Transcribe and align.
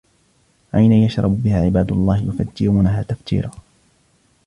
عَيْنًا 0.73 0.95
يَشْرَبُ 1.05 1.43
بِهَا 1.43 1.61
عِبَادُ 1.65 1.91
اللَّهِ 1.91 2.17
يُفَجِّرُونَهَا 2.17 3.03
تَفْجِيرًا 3.03 3.51